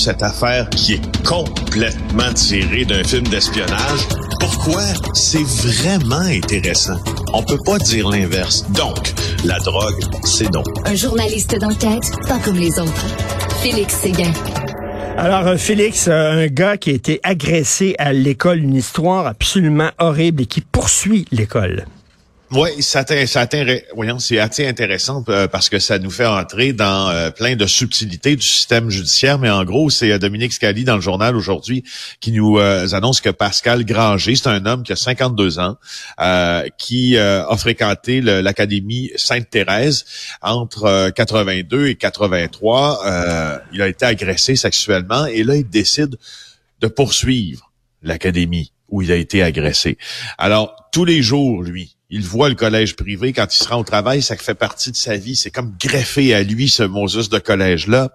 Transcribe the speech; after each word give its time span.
cette 0.00 0.22
affaire 0.22 0.68
qui 0.70 0.94
est 0.94 1.24
complètement 1.26 2.32
tirée 2.32 2.86
d'un 2.86 3.04
film 3.04 3.24
d'espionnage. 3.24 4.08
Pourquoi? 4.40 4.82
C'est 5.12 5.44
vraiment 5.44 6.20
intéressant. 6.20 6.96
On 7.34 7.42
peut 7.42 7.58
pas 7.66 7.78
dire 7.78 8.08
l'inverse. 8.08 8.64
Donc, 8.70 9.12
la 9.44 9.58
drogue, 9.58 10.00
c'est 10.24 10.50
non. 10.54 10.62
Un 10.86 10.94
journaliste 10.94 11.54
d'enquête, 11.60 12.04
pas 12.26 12.38
comme 12.38 12.56
les 12.56 12.78
autres. 12.78 13.06
Félix 13.62 13.94
Séguin. 13.94 14.32
Alors, 15.18 15.46
euh, 15.48 15.56
Félix, 15.58 16.08
euh, 16.08 16.44
un 16.44 16.46
gars 16.46 16.78
qui 16.78 16.90
a 16.90 16.94
été 16.94 17.20
agressé 17.22 17.94
à 17.98 18.14
l'école, 18.14 18.60
une 18.60 18.76
histoire 18.76 19.26
absolument 19.26 19.90
horrible 19.98 20.42
et 20.42 20.46
qui 20.46 20.62
poursuit 20.62 21.26
l'école. 21.30 21.84
Oui, 22.52 22.82
ça 22.82 23.04
voyons, 23.94 24.18
c'est 24.18 24.40
assez 24.40 24.66
intéressant 24.66 25.22
euh, 25.28 25.46
parce 25.46 25.68
que 25.68 25.78
ça 25.78 26.00
nous 26.00 26.10
fait 26.10 26.26
entrer 26.26 26.72
dans 26.72 27.08
euh, 27.08 27.30
plein 27.30 27.54
de 27.54 27.64
subtilités 27.64 28.34
du 28.34 28.44
système 28.44 28.90
judiciaire. 28.90 29.38
Mais 29.38 29.50
en 29.50 29.62
gros, 29.62 29.88
c'est 29.88 30.10
euh, 30.10 30.18
Dominique 30.18 30.52
Scali 30.52 30.82
dans 30.82 30.96
le 30.96 31.00
journal 31.00 31.36
aujourd'hui 31.36 31.84
qui 32.18 32.32
nous 32.32 32.58
annonce 32.58 33.20
que 33.20 33.30
Pascal 33.30 33.84
Granger, 33.84 34.34
c'est 34.34 34.48
un 34.48 34.66
homme 34.66 34.82
qui 34.82 34.92
a 34.92 34.96
52 34.96 35.60
ans, 35.60 35.76
qui 36.76 37.16
a 37.16 37.56
fréquenté 37.56 38.20
l'Académie 38.20 39.10
Sainte-Thérèse 39.14 40.04
entre 40.42 41.10
82 41.10 41.86
et 41.86 41.94
83. 41.94 43.62
il 43.72 43.80
a 43.80 43.88
été 43.88 44.04
agressé 44.04 44.56
sexuellement 44.56 45.26
et 45.26 45.44
là, 45.44 45.56
il 45.56 45.68
décide 45.68 46.16
de 46.80 46.88
poursuivre 46.88 47.70
l'Académie 48.02 48.72
où 48.90 49.02
il 49.02 49.12
a 49.12 49.16
été 49.16 49.42
agressé. 49.42 49.98
Alors, 50.38 50.74
tous 50.92 51.04
les 51.04 51.22
jours, 51.22 51.62
lui, 51.62 51.96
il 52.12 52.22
voit 52.22 52.48
le 52.48 52.56
collège 52.56 52.96
privé 52.96 53.32
quand 53.32 53.46
il 53.54 53.56
se 53.56 53.68
rend 53.68 53.78
au 53.78 53.84
travail, 53.84 54.20
ça 54.20 54.36
fait 54.36 54.54
partie 54.54 54.90
de 54.90 54.96
sa 54.96 55.16
vie. 55.16 55.36
C'est 55.36 55.52
comme 55.52 55.76
greffé 55.80 56.34
à 56.34 56.42
lui 56.42 56.68
ce 56.68 56.82
Moses 56.82 57.28
de 57.28 57.38
collège-là. 57.38 58.10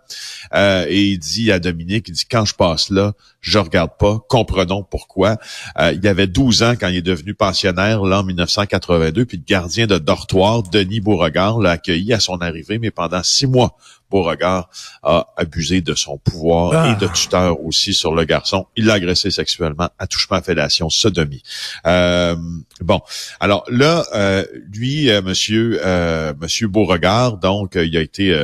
Euh, 0.54 0.86
et 0.90 1.02
il 1.02 1.18
dit 1.18 1.50
à 1.52 1.60
Dominique, 1.60 2.10
il 2.10 2.14
dit, 2.14 2.26
quand 2.30 2.44
je 2.44 2.54
passe 2.54 2.90
là, 2.90 3.14
je 3.40 3.58
regarde 3.58 3.92
pas. 3.98 4.20
Comprenons 4.28 4.84
pourquoi. 4.84 5.38
Euh, 5.80 5.94
il 5.94 6.06
avait 6.10 6.28
12 6.28 6.64
ans 6.64 6.74
quand 6.78 6.90
il 6.90 6.98
est 6.98 7.02
devenu 7.02 7.36
pensionnaire, 7.36 8.04
là, 8.04 8.20
en 8.20 8.24
1982, 8.24 9.26
puis 9.26 9.38
le 9.38 9.44
gardien 9.48 9.88
de 9.88 9.98
dortoir, 9.98 10.64
Denis 10.64 11.00
Beauregard, 11.00 11.60
l'a 11.60 11.72
accueilli 11.72 12.12
à 12.12 12.20
son 12.20 12.42
arrivée, 12.42 12.80
mais 12.80 12.92
pendant 12.92 13.24
six 13.24 13.48
mois, 13.48 13.78
Beauregard 14.10 14.70
a 15.04 15.28
abusé 15.38 15.82
de 15.82 15.96
son 15.96 16.18
pouvoir 16.18 16.74
et 16.86 16.92
ah. 16.92 16.96
de 16.96 17.08
tuteur 17.08 17.62
aussi 17.62 17.94
sur 17.94 18.14
le 18.14 18.24
garçon. 18.26 18.68
Il 18.76 18.86
l'a 18.86 18.94
agressé 18.94 19.32
sexuellement, 19.32 19.90
attouchement 20.00 20.38
à 20.38 20.42
fellation, 20.42 20.90
sodomie. 20.90 21.44
Euh, 21.86 22.36
bon, 22.82 23.02
alors 23.40 23.66
là, 23.70 24.06
euh, 24.14 24.46
lui, 24.74 25.10
euh, 25.10 25.22
monsieur, 25.22 25.80
euh, 25.84 26.34
monsieur 26.40 26.68
Beauregard, 26.68 27.38
donc, 27.38 27.76
il 27.76 27.96
a 27.98 28.02
été 28.02 28.36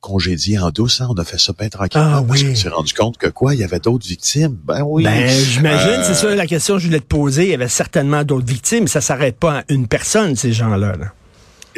congédié 0.00 0.58
en 0.58 0.70
douce. 0.70 1.00
Hein? 1.00 1.08
On 1.10 1.14
a 1.14 1.24
fait 1.24 1.38
ça 1.38 1.52
bien 1.58 1.68
tranquillement 1.68 2.18
ah, 2.18 2.24
parce 2.26 2.42
qu'on 2.42 2.54
s'est 2.54 2.68
rendu 2.68 2.92
compte 2.92 3.16
que 3.16 3.28
quoi, 3.28 3.54
il 3.54 3.60
y 3.60 3.64
avait 3.64 3.80
d'autres 3.80 4.06
victimes. 4.06 4.56
Ben 4.64 4.82
oui. 4.82 5.04
Ben, 5.04 5.28
j'imagine, 5.28 6.02
c'est 6.02 6.14
ça 6.14 6.34
la 6.34 6.46
question 6.46 6.74
que 6.74 6.80
je 6.80 6.86
voulais 6.86 7.00
te 7.00 7.06
poser. 7.06 7.44
Il 7.44 7.50
y 7.50 7.54
avait 7.54 7.68
certainement 7.68 8.22
d'autres 8.22 8.46
victimes. 8.46 8.86
Ça 8.86 9.00
s'arrête 9.00 9.38
pas 9.38 9.60
à 9.60 9.64
une 9.68 9.88
personne, 9.88 10.36
ces 10.36 10.52
gens-là. 10.52 10.96
Là. 10.96 11.12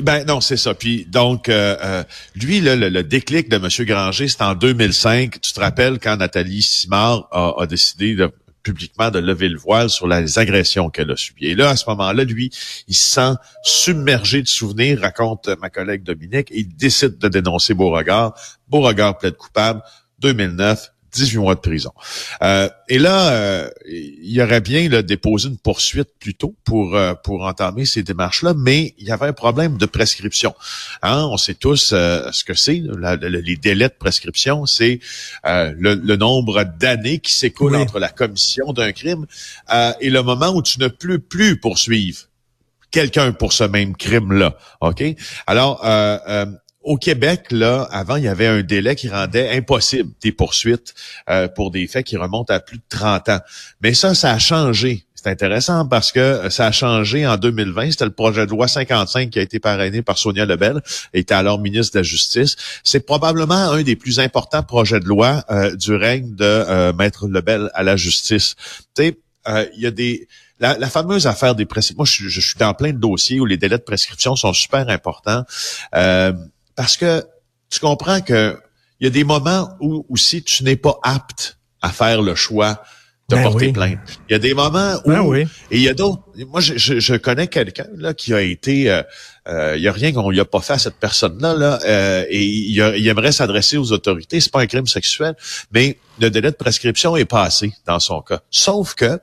Ben 0.03 0.25
non, 0.25 0.41
c'est 0.41 0.57
ça. 0.57 0.75
Puis 0.75 1.07
donc, 1.07 1.49
euh, 1.49 1.77
euh, 1.83 2.05
lui, 2.35 2.61
le, 2.61 3.03
déclic 3.03 3.49
de 3.49 3.57
M. 3.57 3.87
Granger, 3.87 4.29
c'est 4.29 4.43
en 4.43 4.55
2005. 4.55 5.41
Tu 5.41 5.53
te 5.53 5.61
rappelles 5.61 5.99
quand 5.99 6.17
Nathalie 6.17 6.63
Simard 6.63 7.29
a, 7.33 7.67
décidé 7.67 8.15
de, 8.15 8.31
publiquement 8.63 9.11
de 9.11 9.19
lever 9.19 9.49
le 9.49 9.59
voile 9.59 9.89
sur 9.89 10.07
les 10.07 10.39
agressions 10.39 10.91
qu'elle 10.91 11.11
a 11.11 11.17
subies. 11.17 11.47
Et 11.47 11.55
là, 11.55 11.71
à 11.71 11.77
ce 11.77 11.89
moment-là, 11.89 12.25
lui, 12.25 12.51
il 12.89 12.95
se 12.95 13.15
sent 13.15 13.35
submergé 13.63 14.43
de 14.43 14.49
souvenirs, 14.49 15.01
raconte 15.01 15.49
ma 15.61 15.71
collègue 15.71 16.03
Dominique, 16.03 16.51
et 16.53 16.61
il 16.61 16.77
décide 16.77 17.19
de 17.19 17.29
dénoncer 17.29 17.73
Beauregard. 17.73 18.35
Beauregard 18.69 19.17
plaide 19.19 19.37
coupable. 19.37 19.83
2009, 20.19 20.93
18 21.13 21.39
mois 21.39 21.55
de 21.55 21.61
prison. 21.61 21.93
Euh, 22.43 22.69
et 22.89 22.99
là, 22.99 23.31
euh, 23.31 23.71
il 23.87 24.33
y 24.33 24.43
aurait 24.43 24.61
bien 24.61 24.89
là, 24.89 25.03
déposé 25.03 25.49
une 25.49 25.59
poursuite 25.59 26.09
plus 26.19 26.35
tôt 26.35 26.55
pour 26.65 26.95
euh, 26.95 27.15
pour 27.15 27.43
entamer 27.43 27.87
ces 27.87 28.03
démarches-là, 28.03 28.55
mais 28.57 28.95
il 28.99 29.07
y 29.07 29.11
avait 29.11 29.27
un 29.27 29.33
problème 29.33 29.77
de 29.79 29.87
prescription. 29.87 30.55
Hein, 31.03 31.27
on 31.31 31.37
sait 31.37 31.55
tous 31.55 31.95
ce 31.95 32.45
que 32.45 32.55
c'est. 32.55 32.83
les 33.23 33.57
délais 33.57 33.89
de 33.89 33.95
prescription, 33.99 34.67
c'est 34.67 35.01
le, 35.45 36.17
nombre 36.17 36.65
d'années 36.65 37.19
qui 37.19 37.33
s'écoulent 37.33 37.77
entre 37.77 37.99
la 37.99 38.09
commission 38.09 38.73
d'un 38.73 38.93
crime 38.93 39.27
et 40.01 40.11
le 40.11 40.23
moment 40.23 40.51
où 40.51 40.63
tu 40.63 40.81
ne 40.81 40.89
peux 40.89 41.19
plus 41.19 41.61
poursuivre 41.61 42.21
quelqu'un 42.91 43.33
pour 43.33 43.53
ce 43.53 43.65
même 43.65 43.95
crime-là. 43.97 44.57
OK? 44.81 45.05
Alors, 45.47 45.85
au 46.87 46.97
Québec, 46.97 47.49
là, 47.51 47.89
avant, 47.91 48.15
il 48.15 48.23
y 48.23 48.29
avait 48.29 48.47
un 48.47 48.63
délai 48.63 48.95
qui 48.95 49.09
rendait 49.09 49.51
impossible 49.57 50.13
des 50.23 50.31
poursuites 50.31 50.95
euh, 51.29 51.49
pour 51.49 51.73
des 51.73 51.89
faits 51.89 52.07
qui 52.07 52.17
remontent 52.17 52.55
à 52.55 52.61
plus 52.61 52.79
de 52.79 52.85
30 52.89 53.29
ans. 53.29 53.41
Mais 53.81 53.93
ça, 53.93 54.15
ça 54.15 54.31
a 54.31 54.39
changé. 54.39 55.05
C'est 55.17 55.29
intéressant 55.29 55.89
parce 55.89 56.13
que 56.13 56.49
ça 56.49 56.67
a 56.67 56.73
changé 56.73 57.27
en 57.27 57.39
2020. 57.39 57.91
C'était 57.91 58.05
le 58.05 58.13
projet 58.13 58.47
de 58.47 58.53
loi 58.53 58.69
55 58.69 59.31
qui 59.31 59.41
a 59.41 59.43
été 59.43 59.59
parrainé 59.59 60.01
par 60.03 60.17
Sonia 60.17 60.47
Lebel, 60.47 60.81
était 61.13 61.35
alors 61.35 61.59
ministre 61.59 61.95
de 61.95 61.99
la 61.99 62.03
Justice. 62.05 62.55
C'est 62.85 63.05
probablement 63.05 63.73
un 63.73 63.83
des 63.83 63.97
plus 63.97 64.21
importants 64.21 64.63
projets 64.63 65.01
de 65.01 65.07
loi 65.07 65.43
euh, 65.51 65.75
du 65.75 65.93
règne 65.93 66.37
de 66.37 66.45
euh, 66.45 66.93
Maître 66.93 67.27
Lebel 67.27 67.69
à 67.75 67.83
la 67.83 67.97
justice. 67.97 68.55
Tu 68.95 69.03
sais, 69.03 69.19
il 69.75 69.81
y 69.81 69.87
a 69.87 69.91
des 69.91 70.29
la, 70.59 70.89
fameuse 70.89 71.27
affaire 71.27 71.55
des 71.55 71.67
prescriptions. 71.67 71.99
Moi, 71.99 72.07
je, 72.07 72.29
je, 72.29 72.41
suis 72.41 72.59
dans 72.59 72.75
plein 72.75 72.93
de 72.93 72.99
dossiers 72.99 73.41
où 73.41 73.45
les 73.45 73.57
délais 73.57 73.79
de 73.79 73.83
prescription 73.83 74.37
sont 74.37 74.53
super 74.53 74.89
importants. 74.89 75.45
Euh, 75.95 76.33
parce 76.77 76.97
que 76.97 77.25
tu 77.71 77.81
comprends 77.81 78.21
que 78.21 78.59
il 79.01 79.05
y 79.05 79.07
a 79.09 79.11
des 79.11 79.25
moments 79.25 79.71
où 79.81 80.07
aussi 80.09 80.43
tu 80.43 80.65
n'es 80.65 80.77
pas 80.77 80.99
apte 81.03 81.59
à 81.83 81.91
faire 81.91 82.23
le 82.23 82.35
choix 82.35 82.83
de 83.29 83.35
ben 83.35 83.43
porter 83.43 83.73
plainte. 83.73 84.21
Il 84.29 84.33
y 84.33 84.35
a 84.37 84.39
des 84.39 84.55
moments 84.55 84.95
où 85.05 85.11
ben 85.11 85.21
oui. 85.21 85.43
et 85.71 85.77
il 85.77 85.83
y 85.83 85.89
a 85.89 85.95
d'autres. 85.95 86.23
Moi, 86.49 86.61
je, 86.61 86.77
je, 86.77 87.15
connais 87.17 87.49
quelqu'un 87.49 87.87
là 87.97 88.15
qui 88.15 88.33
a 88.33 88.41
été. 88.41 88.89
Euh, 88.91 89.03
euh, 89.49 89.75
il 89.77 89.83
y 89.83 89.89
a 89.89 89.93
rien 89.93 90.13
qu'on 90.13 90.31
lui 90.31 90.39
a 90.39 90.45
pas 90.45 90.61
fait 90.61 90.75
à 90.75 90.79
cette 90.79 90.97
personne-là 90.97 91.55
là, 91.55 91.79
euh, 91.85 92.25
et 92.29 92.45
il, 92.45 92.77
il 92.97 93.09
aimerait 93.09 93.33
s'adresser 93.33 93.77
aux 93.77 93.93
autorités. 93.93 94.41
C'est 94.41 94.53
pas 94.53 94.61
un 94.61 94.67
crime 94.67 94.87
sexuel, 94.87 95.35
mais 95.73 95.99
le 96.21 96.31
délai 96.31 96.51
de 96.51 96.57
prescription 96.57 97.17
est 97.17 97.25
passé 97.25 97.73
dans 97.85 97.99
son 97.99 98.21
cas. 98.23 98.41
Sauf 98.51 98.95
que 98.95 99.19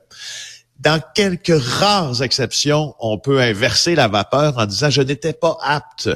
dans 0.80 1.00
quelques 1.14 1.58
rares 1.58 2.22
exceptions, 2.22 2.94
on 3.00 3.18
peut 3.18 3.40
inverser 3.40 3.94
la 3.94 4.08
vapeur 4.08 4.58
en 4.58 4.66
disant 4.66 4.90
je 4.90 5.02
n'étais 5.02 5.32
pas 5.32 5.56
apte 5.62 6.10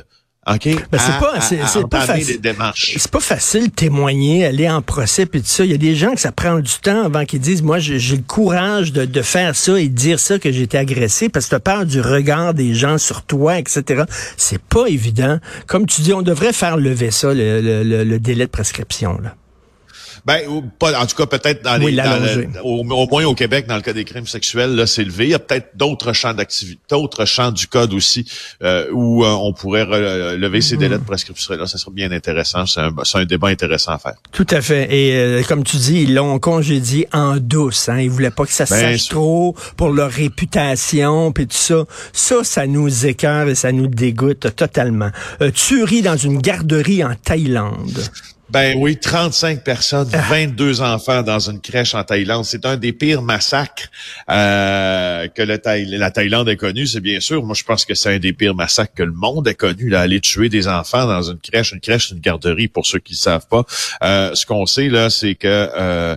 OK? 0.55 0.65
Ben, 0.65 0.99
c'est 0.99 1.19
pas, 1.19 1.41
c'est, 1.41 1.89
pas 1.89 2.01
facile. 2.01 2.41
C'est 2.75 3.11
pas 3.11 3.21
facile 3.21 3.69
de 3.69 3.73
témoigner, 3.73 4.47
aller 4.47 4.69
en 4.69 4.83
procès 4.83 5.27
puis 5.27 5.41
tout 5.41 5.47
ça. 5.49 5.65
Il 5.65 5.71
y 5.71 5.75
a 5.75 5.79
des 5.79 5.95
gens 5.95 6.15
que 6.15 6.21
ça 6.21 6.33
prend 6.33 6.59
du 6.59 6.73
temps 6.83 7.05
avant 7.05 7.25
qu'ils 7.25 7.41
disent, 7.41 7.63
moi, 7.63 7.79
j'ai, 7.79 7.99
le 7.99 8.23
courage 8.23 8.93
de, 8.93 9.05
de, 9.05 9.23
faire 9.23 9.55
ça 9.55 9.79
et 9.79 9.89
de 9.89 9.95
dire 9.95 10.19
ça 10.19 10.39
que 10.39 10.51
j'ai 10.51 10.63
été 10.63 10.79
agressé 10.79 11.29
parce 11.29 11.47
que 11.47 11.57
tu 11.57 11.63
peur 11.63 11.85
du 11.87 12.01
regard 12.01 12.55
des 12.55 12.75
gens 12.75 12.99
sur 12.99 13.23
toi, 13.23 13.59
etc. 13.59 14.05
C'est 14.37 14.63
pas 14.63 14.87
évident. 14.87 15.39
Comme 15.67 15.87
tu 15.87 16.03
dis, 16.03 16.13
on 16.13 16.23
devrait 16.23 16.53
faire 16.53 16.77
lever 16.77 17.11
ça, 17.11 17.35
le, 17.35 17.61
le, 17.61 18.05
le 18.05 18.19
délai 18.19 18.47
de 18.47 18.51
prescription, 18.51 19.19
là. 19.23 19.35
Ben, 20.29 20.43
pas, 20.79 21.01
en 21.01 21.07
tout 21.07 21.17
cas, 21.17 21.25
peut-être 21.25 21.65
dans 21.65 21.79
les, 21.79 21.99
au, 22.63 22.85
moins 22.85 23.25
au 23.25 23.35
Québec, 23.35 23.67
dans 23.67 23.77
le 23.77 23.81
cas 23.81 23.95
des 23.95 24.05
crimes 24.05 24.27
sexuels, 24.27 24.75
là, 24.75 24.87
c'est 24.87 25.03
levé. 25.03 25.25
Il 25.25 25.31
y 25.31 25.35
a 25.35 25.39
peut-être 25.39 25.71
d'autres 25.75 26.13
champs 26.13 26.35
d'activité, 26.35 26.79
d'autres 26.91 27.25
champs 27.25 27.51
du 27.51 27.67
code 27.67 27.95
aussi, 27.95 28.31
euh, 28.63 28.91
où 28.93 29.25
euh, 29.25 29.31
on 29.31 29.55
pourrait 29.55 29.87
lever 30.37 30.61
ces 30.61 30.77
délais 30.77 30.99
de 30.99 31.03
prescription. 31.03 31.55
Là, 31.55 31.67
ça 31.67 31.79
serait 31.79 31.93
bien 31.93 32.13
intéressant. 32.13 32.67
C'est 32.67 32.79
un, 32.79 32.93
un, 33.15 33.25
débat 33.25 33.49
intéressant 33.49 33.93
à 33.93 33.99
faire. 33.99 34.17
Tout 34.31 34.47
à 34.51 34.61
fait. 34.61 34.95
Et 34.95 35.17
euh, 35.17 35.43
comme 35.45 35.65
tu 35.65 35.79
dis, 35.79 36.03
ils 36.03 36.15
l'ont 36.15 36.39
congédié 36.39 37.09
en 37.15 37.39
douce. 37.39 37.89
Hein. 37.89 38.01
Ils 38.01 38.11
voulaient 38.11 38.31
pas 38.31 38.45
que 38.45 38.53
ça 38.53 38.67
se 38.67 38.75
ben, 38.75 38.99
sache 38.99 39.09
trop 39.09 39.57
pour 39.79 39.89
leur 39.89 40.11
réputation, 40.11 41.33
puis 41.33 41.47
tout 41.47 41.57
ça. 41.57 41.85
Ça, 42.13 42.45
ça 42.45 42.67
nous 42.67 43.07
écœure 43.07 43.49
et 43.49 43.55
ça 43.55 43.73
nous 43.73 43.87
dégoûte 43.87 44.55
totalement. 44.55 45.09
tuerie 45.55 46.03
dans 46.03 46.19
une 46.19 46.39
garderie 46.43 47.03
en 47.03 47.15
Thaïlande. 47.15 48.11
Ben 48.51 48.79
oui, 48.79 48.97
35 48.97 49.63
personnes, 49.63 50.09
22 50.09 50.81
ah. 50.81 50.95
enfants 50.95 51.23
dans 51.23 51.39
une 51.39 51.61
crèche 51.61 51.95
en 51.95 52.03
Thaïlande. 52.03 52.47
C'est 52.47 52.65
un 52.65 52.79
des 52.79 52.95
pires 52.95 53.21
massacres 53.21 53.91
euh, 54.31 55.29
que 55.29 55.43
le 55.43 55.59
la 55.99 56.11
Thaïlande 56.11 56.49
ait 56.49 56.57
connu, 56.57 56.87
c'est 56.87 57.01
bien 57.01 57.21
sûr. 57.21 57.45
Moi, 57.45 57.55
je 57.55 57.65
pense 57.65 57.85
que 57.85 57.95
c'est 57.95 58.15
un 58.15 58.19
des 58.19 58.33
pires 58.33 58.55
massacres 58.55 58.95
que 58.95 59.03
le 59.03 59.13
monde 59.13 59.47
ait 59.49 59.55
connu, 59.55 59.91
là, 59.91 60.01
aller 60.01 60.21
tuer 60.21 60.49
des 60.49 60.67
enfants 60.67 61.07
dans 61.07 61.31
une 61.31 61.39
crèche. 61.39 61.73
Une 61.73 61.81
crèche, 61.81 62.09
c'est 62.09 62.15
une 62.15 62.23
garderie, 62.23 62.69
pour 62.69 62.87
ceux 62.87 63.01
qui 63.01 63.13
ne 63.13 63.19
savent 63.19 63.47
pas. 63.49 63.65
Euh, 64.03 64.35
ce 64.35 64.47
qu'on 64.47 64.65
sait, 64.65 64.89
là, 64.89 65.11
c'est 65.11 65.35
que 65.35 65.47
euh, 65.47 66.17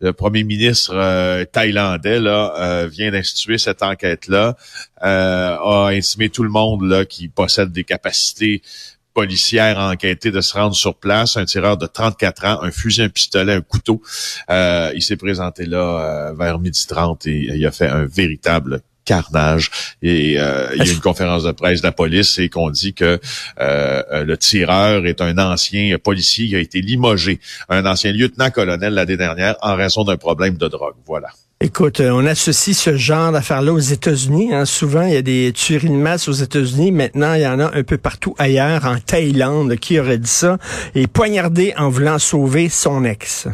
le 0.00 0.12
premier 0.12 0.42
ministre 0.42 1.44
thaïlandais 1.52 2.18
là, 2.18 2.86
vient 2.86 3.12
d'instituer 3.12 3.58
cette 3.58 3.84
enquête-là, 3.84 4.56
a 5.00 5.88
intimé 5.92 6.28
tout 6.28 6.42
le 6.42 6.50
monde 6.50 6.82
là, 6.82 7.04
qui 7.04 7.28
possède 7.28 7.70
des 7.70 7.84
capacités 7.84 8.62
policière 9.18 9.80
a 9.80 9.90
enquêté 9.90 10.30
de 10.30 10.40
se 10.40 10.52
rendre 10.52 10.76
sur 10.76 10.94
place. 10.94 11.36
Un 11.36 11.44
tireur 11.44 11.76
de 11.76 11.86
34 11.86 12.44
ans, 12.44 12.62
un 12.62 12.70
fusil, 12.70 13.02
un 13.02 13.08
pistolet, 13.08 13.52
un 13.52 13.60
couteau. 13.60 14.00
Euh, 14.48 14.92
il 14.94 15.02
s'est 15.02 15.16
présenté 15.16 15.66
là 15.66 16.28
euh, 16.28 16.34
vers 16.34 16.60
midi 16.60 16.86
30 16.86 17.26
et 17.26 17.50
il 17.56 17.66
a 17.66 17.72
fait 17.72 17.88
un 17.88 18.06
véritable 18.06 18.80
carnage. 19.04 19.70
Et 20.02 20.34
il 20.34 20.34
y 20.34 20.38
a 20.38 20.92
une 20.92 21.00
conférence 21.00 21.42
de 21.42 21.50
presse 21.50 21.80
de 21.80 21.86
la 21.86 21.92
police 21.92 22.38
et 22.38 22.48
qu'on 22.48 22.70
dit 22.70 22.94
que 22.94 23.18
le 23.58 24.36
tireur 24.36 25.04
est 25.06 25.20
un 25.20 25.36
ancien 25.38 25.98
policier 25.98 26.46
qui 26.46 26.54
a 26.54 26.60
été 26.60 26.80
limogé, 26.80 27.40
un 27.68 27.86
ancien 27.86 28.12
lieutenant-colonel 28.12 28.94
l'année 28.94 29.16
dernière 29.16 29.56
en 29.62 29.74
raison 29.74 30.04
d'un 30.04 30.16
problème 30.16 30.58
de 30.58 30.68
drogue. 30.68 30.94
Voilà. 31.06 31.30
Écoute, 31.60 32.00
on 32.00 32.24
associe 32.24 32.78
ce 32.78 32.96
genre 32.96 33.32
d'affaires-là 33.32 33.72
aux 33.72 33.80
États-Unis. 33.80 34.54
Hein. 34.54 34.64
Souvent, 34.64 35.02
il 35.02 35.14
y 35.14 35.16
a 35.16 35.22
des 35.22 35.52
tueries 35.52 35.88
de 35.88 35.94
masse 35.94 36.28
aux 36.28 36.32
États-Unis. 36.32 36.92
Maintenant, 36.92 37.34
il 37.34 37.40
y 37.40 37.46
en 37.48 37.58
a 37.58 37.76
un 37.76 37.82
peu 37.82 37.98
partout 37.98 38.32
ailleurs, 38.38 38.84
en 38.84 39.00
Thaïlande. 39.00 39.74
Qui 39.74 39.98
aurait 39.98 40.18
dit 40.18 40.30
ça? 40.30 40.58
Et 40.94 41.08
poignardé 41.08 41.74
en 41.76 41.88
voulant 41.88 42.20
sauver 42.20 42.68
son 42.68 43.04
ex. 43.04 43.48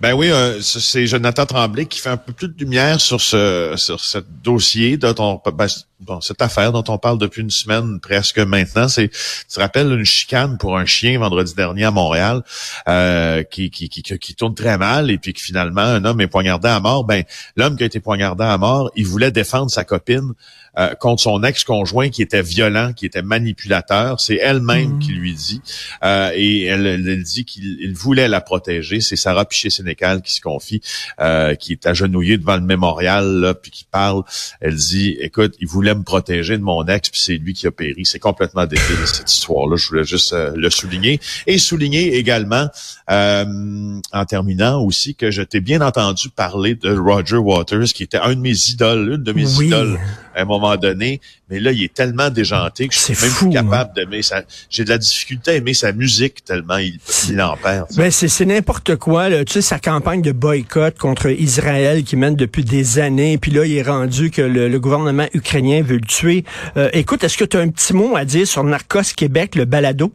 Ben 0.00 0.12
oui, 0.12 0.30
euh, 0.30 0.60
c'est 0.60 1.06
Jonathan 1.06 1.46
Tremblay 1.46 1.86
qui 1.86 2.00
fait 2.00 2.10
un 2.10 2.16
peu 2.16 2.32
plus 2.32 2.48
de 2.48 2.58
lumière 2.58 3.00
sur 3.00 3.20
ce 3.20 3.74
sur 3.76 4.00
ce 4.00 4.18
dossier 4.42 4.96
dont 4.96 5.14
on 5.18 5.50
ben, 5.50 5.66
bon, 6.00 6.20
cette 6.20 6.42
affaire 6.42 6.72
dont 6.72 6.84
on 6.88 6.98
parle 6.98 7.16
depuis 7.18 7.42
une 7.42 7.50
semaine 7.50 8.00
presque 8.00 8.38
maintenant. 8.38 8.88
C'est 8.88 9.08
tu 9.08 9.54
te 9.54 9.60
rappelles 9.60 9.92
une 9.92 10.04
chicane 10.04 10.58
pour 10.58 10.76
un 10.76 10.84
chien 10.84 11.18
vendredi 11.18 11.54
dernier 11.54 11.84
à 11.84 11.90
Montréal 11.92 12.42
euh, 12.88 13.44
qui, 13.44 13.70
qui, 13.70 13.88
qui, 13.88 14.02
qui 14.02 14.34
tourne 14.34 14.54
très 14.54 14.76
mal 14.78 15.10
et 15.10 15.18
puis 15.18 15.32
que 15.32 15.40
finalement 15.40 15.82
un 15.82 16.04
homme 16.04 16.20
est 16.20 16.26
poignardé 16.26 16.68
à 16.68 16.80
mort. 16.80 17.04
Ben 17.04 17.22
l'homme 17.56 17.76
qui 17.76 17.84
a 17.84 17.86
été 17.86 18.00
poignardé 18.00 18.44
à 18.44 18.58
mort, 18.58 18.90
il 18.96 19.06
voulait 19.06 19.30
défendre 19.30 19.70
sa 19.70 19.84
copine 19.84 20.34
euh, 20.76 20.94
contre 20.94 21.22
son 21.22 21.42
ex-conjoint 21.44 22.08
qui 22.08 22.22
était 22.22 22.42
violent, 22.42 22.92
qui 22.92 23.06
était 23.06 23.22
manipulateur. 23.22 24.20
C'est 24.20 24.36
elle-même 24.36 24.96
mmh. 24.96 24.98
qui 24.98 25.12
lui 25.12 25.34
dit. 25.34 25.60
Euh, 26.02 26.32
et 26.34 26.64
elle, 26.64 26.86
elle 26.86 27.22
dit 27.22 27.44
qu'il 27.44 27.94
voulait 27.94 28.26
la 28.26 28.40
protéger. 28.40 29.00
C'est 29.00 29.16
Sarah 29.16 29.44
Piché-Sénécal 29.44 30.22
qui 30.22 30.32
se 30.32 30.40
confie, 30.40 30.80
euh, 31.20 31.54
qui 31.54 31.72
est 31.72 31.86
agenouillée 31.86 32.38
devant 32.38 32.56
le 32.56 32.62
mémorial, 32.62 33.40
là, 33.40 33.54
puis 33.54 33.70
qui 33.70 33.84
parle. 33.84 34.24
Elle 34.60 34.74
dit, 34.74 35.16
écoute, 35.20 35.54
il 35.60 35.68
voulait 35.68 35.94
me 35.94 36.02
protéger 36.02 36.58
de 36.58 36.62
mon 36.62 36.84
ex, 36.86 37.08
puis 37.08 37.20
c'est 37.20 37.36
lui 37.36 37.54
qui 37.54 37.66
a 37.66 37.70
péri. 37.70 38.04
C'est 38.04 38.18
complètement 38.18 38.66
débile, 38.66 39.06
cette 39.06 39.30
histoire-là. 39.30 39.76
Je 39.76 39.88
voulais 39.88 40.04
juste 40.04 40.34
le 40.34 40.70
souligner. 40.70 41.20
Et 41.46 41.58
souligner 41.58 42.16
également, 42.16 42.68
en 43.08 44.24
terminant 44.28 44.82
aussi, 44.82 45.14
que 45.14 45.30
je 45.30 45.42
t'ai 45.42 45.60
bien 45.60 45.80
entendu 45.80 46.30
parler 46.30 46.74
de 46.74 46.96
Roger 46.96 47.36
Waters, 47.36 47.86
qui 47.94 48.02
était 48.02 48.18
un 48.18 48.34
de 48.34 48.40
mes 48.40 48.70
idoles, 48.70 49.12
une 49.14 49.22
de 49.22 49.32
mes 49.32 49.48
idoles 49.62 49.98
à 50.34 50.42
un 50.42 50.44
moment 50.44 50.63
donné, 50.76 51.20
mais 51.50 51.60
là, 51.60 51.72
il 51.72 51.82
est 51.82 51.92
tellement 51.92 52.30
déjanté 52.30 52.88
que 52.88 52.94
je 52.94 52.98
suis 52.98 53.14
même 53.20 53.32
plus 53.32 53.50
capable 53.50 53.90
hein? 53.90 53.92
d'aimer 53.94 54.22
sa... 54.22 54.42
J'ai 54.70 54.84
de 54.84 54.90
la 54.90 54.98
difficulté 54.98 55.52
à 55.52 55.54
aimer 55.54 55.74
sa 55.74 55.92
musique 55.92 56.44
tellement 56.44 56.78
il, 56.78 56.98
il 57.28 57.40
en 57.40 57.56
perd. 57.56 57.86
Ben, 57.96 58.10
c'est 58.10 58.44
n'importe 58.44 58.96
quoi. 58.96 59.28
Là. 59.28 59.44
Tu 59.44 59.54
sais, 59.54 59.62
sa 59.62 59.78
campagne 59.78 60.22
de 60.22 60.32
boycott 60.32 60.98
contre 60.98 61.30
Israël 61.30 62.04
qui 62.04 62.16
mène 62.16 62.36
depuis 62.36 62.64
des 62.64 62.98
années, 62.98 63.38
puis 63.38 63.50
là, 63.50 63.66
il 63.66 63.76
est 63.76 63.82
rendu 63.82 64.30
que 64.30 64.42
le, 64.42 64.78
gouvernement 64.78 65.26
ukrainien 65.32 65.82
veut 65.82 65.96
le 65.96 66.06
tuer. 66.06 66.44
Euh, 66.76 66.90
écoute, 66.92 67.24
est-ce 67.24 67.38
que 67.38 67.44
tu 67.44 67.56
as 67.56 67.60
un 67.60 67.68
petit 67.68 67.94
mot 67.94 68.16
à 68.16 68.24
dire 68.24 68.46
sur 68.46 68.64
Narcos 68.64 69.14
Québec, 69.16 69.54
le 69.54 69.64
balado? 69.64 70.12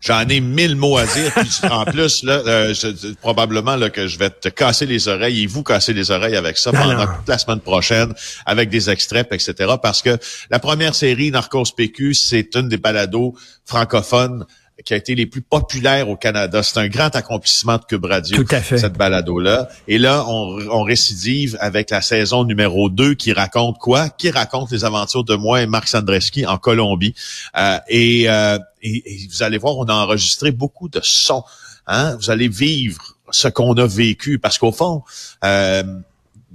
J'en 0.00 0.26
ai 0.28 0.40
mille 0.40 0.74
mots 0.74 0.98
à 0.98 1.06
dire. 1.06 1.32
en 1.70 1.84
plus, 1.84 2.24
là, 2.24 2.42
euh, 2.46 2.74
probablement 3.20 3.76
là, 3.76 3.88
que 3.88 4.08
je 4.08 4.18
vais 4.18 4.30
te 4.30 4.48
casser 4.48 4.84
les 4.86 5.06
oreilles 5.08 5.44
et 5.44 5.46
vous 5.46 5.62
casser 5.62 5.92
les 5.92 6.10
oreilles 6.10 6.36
avec 6.36 6.58
ça 6.58 6.72
pendant 6.72 7.06
toute 7.06 7.28
la 7.28 7.38
semaine 7.38 7.60
prochaine, 7.60 8.12
avec 8.44 8.68
des 8.68 8.90
extraits, 8.90 9.28
etc. 9.32 9.74
Parce 9.80 10.02
que 10.02 10.18
la 10.50 10.58
première 10.58 10.94
série, 10.94 11.30
Narcos 11.30 11.72
PQ, 11.76 12.14
c'est 12.14 12.56
une 12.56 12.68
des 12.68 12.78
balados 12.78 13.34
francophones 13.64 14.44
qui 14.84 14.94
a 14.94 14.96
été 14.96 15.14
les 15.14 15.26
plus 15.26 15.42
populaires 15.42 16.08
au 16.08 16.16
Canada. 16.16 16.62
C'est 16.62 16.78
un 16.78 16.88
grand 16.88 17.14
accomplissement 17.14 17.76
de 17.76 17.84
Cube 17.84 18.04
Radio, 18.04 18.42
Tout 18.42 18.54
à 18.54 18.60
fait. 18.60 18.78
cette 18.78 18.98
balado-là. 18.98 19.68
Et 19.88 19.98
là, 19.98 20.24
on, 20.28 20.58
on, 20.70 20.82
récidive 20.82 21.56
avec 21.60 21.90
la 21.90 22.02
saison 22.02 22.44
numéro 22.44 22.90
2 22.90 23.14
qui 23.14 23.32
raconte 23.32 23.78
quoi? 23.78 24.08
Qui 24.08 24.30
raconte 24.30 24.70
les 24.72 24.84
aventures 24.84 25.24
de 25.24 25.34
moi 25.34 25.62
et 25.62 25.66
Marc 25.66 25.88
Sandreski 25.88 26.46
en 26.46 26.58
Colombie. 26.58 27.14
Euh, 27.56 27.78
et, 27.88 28.28
euh, 28.28 28.58
et, 28.82 29.02
et, 29.06 29.28
vous 29.28 29.42
allez 29.42 29.58
voir, 29.58 29.76
on 29.78 29.84
a 29.84 29.94
enregistré 29.94 30.50
beaucoup 30.50 30.88
de 30.88 31.00
sons. 31.02 31.44
Hein? 31.86 32.16
Vous 32.16 32.30
allez 32.30 32.48
vivre 32.48 33.16
ce 33.30 33.48
qu'on 33.48 33.74
a 33.74 33.86
vécu. 33.86 34.38
Parce 34.38 34.58
qu'au 34.58 34.72
fond, 34.72 35.02
euh, 35.44 35.82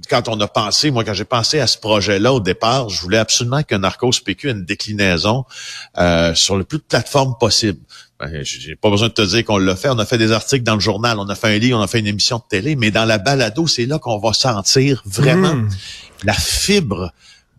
quand 0.08 0.28
on 0.28 0.40
a 0.40 0.48
pensé, 0.48 0.90
moi, 0.90 1.04
quand 1.04 1.14
j'ai 1.14 1.24
pensé 1.24 1.60
à 1.60 1.66
ce 1.66 1.78
projet-là 1.78 2.32
au 2.32 2.40
départ, 2.40 2.88
je 2.88 3.00
voulais 3.02 3.18
absolument 3.18 3.62
que 3.62 3.74
Narcos 3.74 4.12
PQ 4.24 4.48
ait 4.48 4.52
une 4.52 4.64
déclinaison 4.64 5.44
euh, 5.98 6.34
sur 6.34 6.56
le 6.56 6.64
plus 6.64 6.78
de 6.78 6.84
plateformes 6.84 7.34
possible. 7.38 7.78
Ben, 8.20 8.42
j'ai 8.42 8.74
pas 8.74 8.90
besoin 8.90 9.08
de 9.08 9.12
te 9.12 9.22
dire 9.22 9.44
qu'on 9.44 9.58
l'a 9.58 9.76
fait. 9.76 9.88
On 9.88 9.98
a 9.98 10.04
fait 10.04 10.18
des 10.18 10.32
articles 10.32 10.64
dans 10.64 10.74
le 10.74 10.80
journal, 10.80 11.18
on 11.20 11.28
a 11.28 11.34
fait 11.34 11.54
un 11.54 11.58
livre, 11.58 11.78
on 11.78 11.82
a 11.82 11.86
fait 11.86 12.00
une 12.00 12.06
émission 12.06 12.38
de 12.38 12.42
télé, 12.48 12.74
mais 12.74 12.90
dans 12.90 13.04
la 13.04 13.18
balado, 13.18 13.66
c'est 13.66 13.86
là 13.86 13.98
qu'on 13.98 14.18
va 14.18 14.32
sentir 14.32 15.02
vraiment 15.06 15.54
mmh. 15.54 15.70
la 16.24 16.32
fibre 16.32 17.12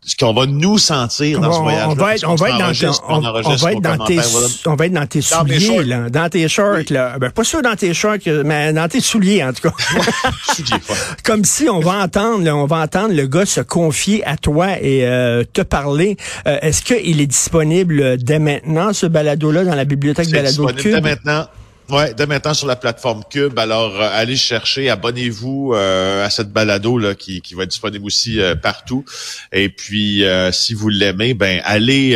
ce 0.10 0.16
qu'on 0.16 0.34
va 0.34 0.48
nous 0.48 0.80
sentir 0.80 1.40
dans 1.40 1.54
ce 1.54 1.60
voyage. 1.60 1.88
On 1.88 1.94
va 1.94 2.16
être, 2.16 2.28
on 2.28 2.36
va 2.36 2.50
être 2.50 2.58
dans, 2.58 2.90
on, 3.08 3.18
on 3.18 3.56
va 3.56 3.72
être 3.74 3.82
dans 3.82 3.98
tes, 4.06 4.20
on 4.66 4.76
va 4.76 4.86
être 4.88 4.94
dans 4.94 5.06
tes 5.06 5.22
souliers, 5.22 5.84
là, 5.84 6.10
dans 6.10 6.30
tes 6.30 6.48
shorts, 6.48 6.90
là. 6.90 7.20
Ben, 7.20 7.30
pas 7.30 7.44
sûr 7.44 7.62
dans 7.62 7.76
tes 7.76 7.94
shorts, 7.94 8.18
mais 8.44 8.74
dans 8.74 8.88
tes 8.88 9.02
souliers, 9.02 9.44
en 9.44 9.54
tout 9.54 9.70
cas. 9.70 9.74
Comme 11.24 11.46
si 11.46 11.70
on 11.70 11.80
va 11.80 12.04
entendre, 12.04 12.44
là, 12.44 12.56
on 12.56 12.66
va 12.66 12.78
entendre 12.78 13.14
le 13.14 13.28
gars 13.28 13.46
se 13.46 13.62
confier 13.62 14.26
à 14.26 14.36
toi 14.36 14.82
et 14.82 15.06
euh, 15.06 15.44
te 15.54 15.62
parler. 15.62 16.18
Euh, 16.48 16.58
est-ce 16.62 16.82
qu'il 16.82 17.22
est 17.22 17.28
disponible 17.28 18.18
dès 18.18 18.40
maintenant, 18.40 18.94
ce 18.94 19.06
balado-là, 19.06 19.64
dans 19.64 19.76
la 19.76 19.86
bibliothèque 19.86 20.32
Balado 20.32 20.66
Cube? 20.70 20.96
Dès 20.96 21.02
maintenant. 21.02 21.46
Ouais, 21.90 22.14
dès 22.14 22.28
maintenant 22.28 22.54
sur 22.54 22.68
la 22.68 22.76
plateforme 22.76 23.24
Cube. 23.32 23.58
Alors, 23.58 24.00
euh, 24.00 24.10
allez 24.14 24.36
chercher, 24.36 24.92
abonnez-vous 24.92 25.74
euh, 25.74 26.24
à 26.24 26.30
cette 26.30 26.52
balado 26.52 27.00
là 27.00 27.16
qui, 27.16 27.42
qui 27.42 27.56
va 27.56 27.64
être 27.64 27.70
disponible 27.70 28.06
aussi 28.06 28.40
euh, 28.40 28.56
partout. 28.56 29.04
Et 29.52 29.70
puis, 29.70 30.24
si 30.52 30.74
vous 30.74 30.90
l'aimez, 30.90 31.34
ben 31.34 31.62
allez 31.64 32.16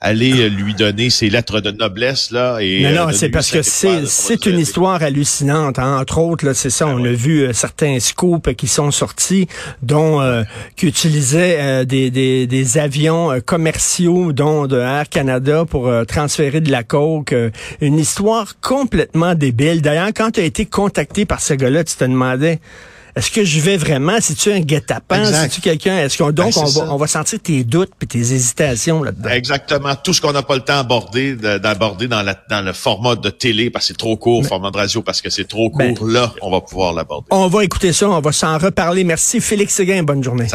allez 0.00 0.50
lui 0.50 0.74
donner 0.74 1.10
ses 1.10 1.30
lettres 1.30 1.60
de 1.60 1.70
noblesse 1.70 2.30
là. 2.30 2.58
Et, 2.60 2.82
non, 2.82 3.06
non, 3.06 3.12
c'est 3.12 3.28
parce 3.28 3.50
que 3.50 3.62
c'est 3.62 4.06
c'est 4.06 4.46
une 4.46 4.58
histoire 4.58 5.02
hallucinante. 5.02 5.78
Hein. 5.78 5.98
Entre 5.98 6.18
autres, 6.18 6.44
là, 6.44 6.54
c'est 6.54 6.70
ça. 6.70 6.86
Ben 6.86 6.94
on 6.98 7.04
a 7.04 7.12
vu 7.12 7.48
certains 7.52 8.00
scoops 8.00 8.54
qui 8.56 8.66
sont 8.66 8.90
sortis, 8.90 9.46
dont 9.82 10.44
qui 10.76 10.86
utilisaient 10.86 11.86
des, 11.86 12.10
des, 12.10 12.46
des 12.46 12.78
avions 12.78 13.40
commerciaux, 13.44 14.32
dont 14.32 14.66
de 14.66 14.78
Air 14.78 15.08
Canada 15.08 15.64
pour 15.64 15.90
transférer 16.08 16.60
de 16.60 16.70
la 16.70 16.82
coke. 16.82 17.34
une 17.80 17.98
histoire 17.98 18.58
complètement 18.80 19.34
débile. 19.34 19.82
D'ailleurs, 19.82 20.10
quand 20.14 20.30
tu 20.32 20.40
as 20.40 20.44
été 20.44 20.64
contacté 20.64 21.26
par 21.26 21.40
ce 21.40 21.52
gars-là, 21.54 21.84
tu 21.84 21.96
te 21.96 22.04
demandais 22.04 22.60
est-ce 23.16 23.30
que 23.30 23.44
je 23.44 23.60
vais 23.60 23.76
vraiment? 23.76 24.20
Si 24.20 24.34
tu 24.34 24.52
un 24.52 24.60
guet-apens? 24.60 25.32
Si 25.42 25.48
tu 25.50 25.60
quelqu'un? 25.60 25.98
Est-ce 25.98 26.16
qu'on 26.16 26.30
donc 26.30 26.54
ben, 26.54 26.62
on, 26.62 26.70
va, 26.70 26.94
on 26.94 26.96
va 26.96 27.06
sentir 27.06 27.40
tes 27.40 27.64
doutes 27.64 27.90
et 28.00 28.06
tes 28.06 28.18
hésitations 28.18 29.02
là-dedans? 29.02 29.30
Exactement. 29.30 29.94
Tout 29.96 30.14
ce 30.14 30.20
qu'on 30.20 30.32
n'a 30.32 30.42
pas 30.42 30.54
le 30.54 30.62
temps 30.62 30.76
d'aborder, 30.76 31.34
d'aborder 31.34 32.06
dans, 32.08 32.22
la, 32.22 32.36
dans 32.48 32.64
le 32.64 32.72
format 32.72 33.16
de 33.16 33.28
télé 33.30 33.68
parce 33.68 33.86
que 33.86 33.88
c'est 33.88 33.98
trop 33.98 34.16
court, 34.16 34.46
format 34.46 34.70
de 34.70 34.76
radio 34.76 35.02
parce 35.02 35.20
que 35.20 35.28
c'est 35.28 35.48
trop 35.48 35.70
ben, 35.70 35.94
court, 35.94 36.06
là, 36.06 36.32
on 36.40 36.50
va 36.50 36.60
pouvoir 36.60 36.92
l'aborder. 36.92 37.26
On 37.30 37.48
va 37.48 37.64
écouter 37.64 37.92
ça, 37.92 38.08
on 38.08 38.20
va 38.20 38.32
s'en 38.32 38.56
reparler. 38.58 39.02
Merci 39.04 39.40
Félix 39.40 39.74
Séguin, 39.74 40.02
bonne 40.04 40.22
journée. 40.22 40.48